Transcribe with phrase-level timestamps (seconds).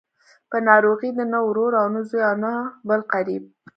[0.49, 2.51] په ناروغۍ دې نه ورور او نه زوی او نه
[2.87, 3.43] بل قريب.